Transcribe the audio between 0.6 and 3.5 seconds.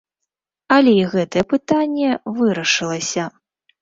Але і гэтае пытанне вырашылася.